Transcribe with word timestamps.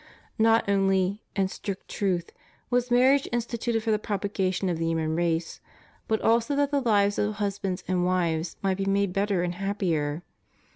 Not 0.39 0.67
only, 0.67 1.21
in 1.35 1.47
strict 1.49 1.87
truth, 1.87 2.31
was 2.71 2.89
marriage 2.89 3.27
instituted 3.31 3.83
for 3.83 3.91
the 3.91 3.99
propagation 3.99 4.67
of 4.67 4.79
the 4.79 4.87
human 4.87 5.15
race, 5.15 5.61
but 6.07 6.19
also 6.21 6.55
that 6.55 6.71
the 6.71 6.81
lives 6.81 7.19
of 7.19 7.35
husbands 7.35 7.83
and 7.87 8.03
wives 8.03 8.57
might 8.63 8.77
be 8.77 8.85
made 8.85 9.13
better 9.13 9.43
and 9.43 9.53
happier. 9.53 10.23